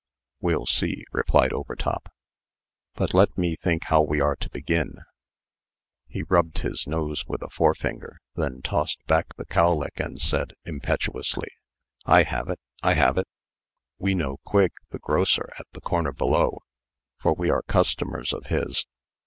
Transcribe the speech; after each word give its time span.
"We'll 0.39 0.65
see," 0.65 1.05
replied 1.11 1.53
Overtop. 1.53 2.11
"But 2.95 3.13
let 3.13 3.37
me 3.37 3.55
think 3.55 3.83
how 3.83 4.01
we 4.01 4.19
are 4.19 4.35
to 4.37 4.49
begin." 4.49 4.95
He 6.07 6.23
rubbed 6.23 6.57
his 6.57 6.87
nose 6.87 7.27
with 7.27 7.43
a 7.43 7.51
forefinger, 7.51 8.19
then 8.33 8.63
tossed 8.63 9.05
back 9.05 9.35
the 9.35 9.45
cowlick, 9.45 9.99
and 9.99 10.19
said, 10.19 10.53
impetuously: 10.65 11.49
"I 12.03 12.23
have 12.23 12.49
it 12.49 12.59
I 12.81 12.95
have 12.95 13.19
it! 13.19 13.27
We 13.99 14.15
know 14.15 14.37
Quigg, 14.43 14.71
the 14.89 14.97
grocer, 14.97 15.51
at 15.59 15.67
the 15.73 15.81
corner 15.81 16.13
below, 16.13 16.61
for 17.19 17.33
we 17.35 17.51
are 17.51 17.61
customers 17.61 18.33
of 18.33 18.47
his. 18.47 18.87